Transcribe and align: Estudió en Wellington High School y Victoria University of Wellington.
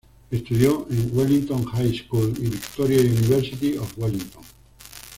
Estudió 0.31 0.87
en 0.89 1.15
Wellington 1.15 1.63
High 1.63 1.93
School 1.95 2.33
y 2.39 2.47
Victoria 2.49 3.01
University 3.01 3.77
of 3.77 3.93
Wellington. 3.97 4.41